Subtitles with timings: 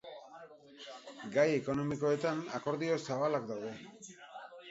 [1.35, 3.77] Gai ekonomikoetan akordio zabalak daude.